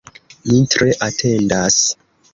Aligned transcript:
Mi 0.45 0.61
tre 0.75 0.95
atendas. 1.09 1.81